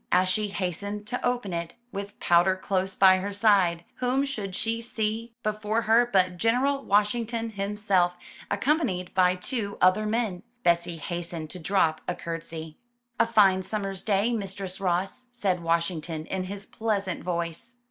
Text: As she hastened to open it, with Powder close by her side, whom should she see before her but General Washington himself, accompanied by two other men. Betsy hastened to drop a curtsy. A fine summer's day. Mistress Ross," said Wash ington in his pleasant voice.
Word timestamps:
As 0.11 0.29
she 0.29 0.47
hastened 0.47 1.05
to 1.09 1.23
open 1.23 1.53
it, 1.53 1.75
with 1.91 2.19
Powder 2.19 2.55
close 2.55 2.95
by 2.95 3.17
her 3.17 3.31
side, 3.31 3.83
whom 3.97 4.25
should 4.25 4.55
she 4.55 4.81
see 4.81 5.31
before 5.43 5.83
her 5.83 6.07
but 6.11 6.37
General 6.37 6.83
Washington 6.83 7.51
himself, 7.51 8.17
accompanied 8.49 9.13
by 9.13 9.35
two 9.35 9.77
other 9.79 10.07
men. 10.07 10.41
Betsy 10.63 10.97
hastened 10.97 11.51
to 11.51 11.59
drop 11.59 12.01
a 12.07 12.15
curtsy. 12.15 12.79
A 13.19 13.27
fine 13.27 13.61
summer's 13.61 14.03
day. 14.03 14.33
Mistress 14.33 14.79
Ross," 14.81 15.27
said 15.33 15.59
Wash 15.61 15.89
ington 15.91 16.25
in 16.25 16.45
his 16.45 16.65
pleasant 16.65 17.23
voice. 17.23 17.73